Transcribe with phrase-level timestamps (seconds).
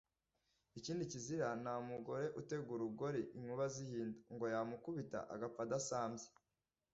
[0.79, 6.27] Ikindi kizira, nta mugore utega urugoli inkuba zihinda, ngo yamukubita agapfa adasambye